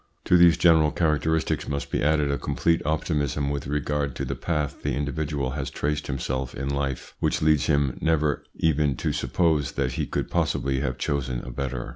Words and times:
To 0.25 0.35
these 0.35 0.57
general 0.57 0.89
characteristics 0.89 1.67
must 1.67 1.91
be 1.91 2.01
added 2.01 2.31
a 2.31 2.39
complete 2.39 2.81
optimism 2.87 3.51
with 3.51 3.67
regard 3.67 4.15
to 4.15 4.25
the 4.25 4.33
path 4.35 4.81
the 4.81 4.95
indi 4.95 5.11
vidual 5.11 5.53
has 5.53 5.69
traced 5.69 6.07
himself 6.07 6.55
in 6.55 6.69
life, 6.69 7.13
which 7.19 7.43
leads 7.43 7.67
him 7.67 7.99
never 8.01 8.43
even 8.55 8.95
to 8.95 9.13
suppose 9.13 9.73
that 9.73 9.91
he 9.91 10.07
could 10.07 10.31
possibly 10.31 10.79
have 10.79 10.97
chosen 10.97 11.41
a 11.45 11.51
better. 11.51 11.87